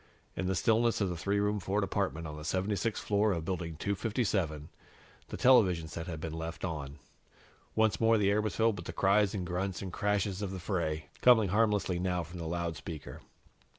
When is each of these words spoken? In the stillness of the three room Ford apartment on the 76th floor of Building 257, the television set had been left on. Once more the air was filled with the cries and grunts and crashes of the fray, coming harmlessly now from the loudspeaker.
In 0.35 0.47
the 0.47 0.55
stillness 0.55 0.99
of 0.99 1.09
the 1.09 1.15
three 1.15 1.39
room 1.39 1.59
Ford 1.59 1.83
apartment 1.83 2.25
on 2.25 2.35
the 2.35 2.41
76th 2.41 2.97
floor 2.97 3.31
of 3.33 3.45
Building 3.45 3.75
257, 3.77 4.69
the 5.27 5.37
television 5.37 5.87
set 5.87 6.07
had 6.07 6.19
been 6.19 6.33
left 6.33 6.65
on. 6.65 6.97
Once 7.75 8.01
more 8.01 8.17
the 8.17 8.31
air 8.31 8.41
was 8.41 8.55
filled 8.55 8.77
with 8.79 8.85
the 8.87 8.93
cries 8.93 9.35
and 9.35 9.45
grunts 9.45 9.79
and 9.83 9.93
crashes 9.93 10.41
of 10.41 10.49
the 10.49 10.57
fray, 10.59 11.09
coming 11.21 11.49
harmlessly 11.49 11.99
now 11.99 12.23
from 12.23 12.39
the 12.39 12.47
loudspeaker. 12.47 13.21